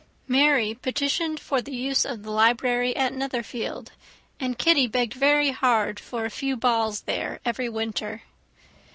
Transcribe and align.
Mary 0.27 0.73
petitioned 0.73 1.39
for 1.39 1.61
the 1.61 1.75
use 1.75 2.05
of 2.05 2.23
the 2.23 2.31
library 2.31 2.95
at 2.95 3.13
Netherfield; 3.13 3.91
and 4.39 4.57
Kitty 4.57 4.87
begged 4.87 5.13
very 5.13 5.51
hard 5.51 5.99
for 5.99 6.25
a 6.25 6.31
few 6.31 6.57
balls 6.57 7.01
there 7.01 7.39
every 7.45 7.69
winter. 7.69 8.23